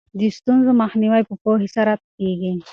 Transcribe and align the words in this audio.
د 0.19 0.21
ستونزو 0.37 0.71
مخنیوی 0.81 1.21
په 1.29 1.33
پوهې 1.43 1.67
سره 1.75 1.93
کیږي. 2.17 2.51